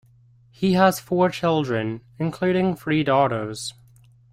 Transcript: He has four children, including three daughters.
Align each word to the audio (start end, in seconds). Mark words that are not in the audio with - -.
He 0.49 0.73
has 0.73 0.99
four 0.99 1.29
children, 1.29 2.01
including 2.17 2.75
three 2.75 3.03
daughters. 3.03 3.75